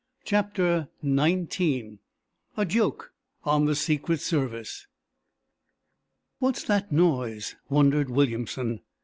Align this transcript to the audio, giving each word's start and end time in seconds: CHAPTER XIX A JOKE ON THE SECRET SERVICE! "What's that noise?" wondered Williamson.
CHAPTER 0.25 0.87
XIX 1.05 1.99
A 2.57 2.65
JOKE 2.65 3.11
ON 3.43 3.65
THE 3.65 3.75
SECRET 3.75 4.19
SERVICE! 4.19 4.87
"What's 6.39 6.63
that 6.63 6.91
noise?" 6.91 7.55
wondered 7.69 8.09
Williamson. 8.09 8.79